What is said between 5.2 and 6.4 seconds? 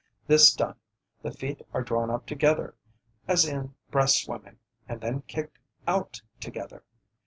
kicked out